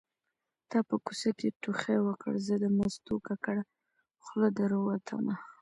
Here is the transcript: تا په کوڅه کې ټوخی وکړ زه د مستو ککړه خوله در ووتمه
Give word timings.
تا 0.69 0.79
په 0.87 0.95
کوڅه 1.05 1.31
کې 1.39 1.47
ټوخی 1.61 1.97
وکړ 2.03 2.33
زه 2.47 2.55
د 2.63 2.65
مستو 2.77 3.15
ککړه 3.27 3.63
خوله 4.25 4.49
در 4.57 4.71
ووتمه 4.75 5.35